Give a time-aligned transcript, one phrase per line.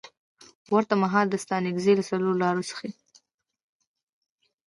[0.73, 2.85] ورته مهال د ستانکزي له څلورلارې څخه